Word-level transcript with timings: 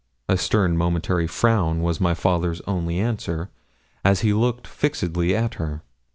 A 0.27 0.35
stern, 0.35 0.77
momentary 0.77 1.27
frown 1.27 1.83
was 1.83 2.01
my 2.01 2.15
father's 2.15 2.59
only 2.61 2.97
answer, 2.97 3.51
as 4.03 4.21
he 4.21 4.33
looked 4.33 4.65
fixedly 4.65 5.35
at 5.35 5.53
her. 5.61 5.83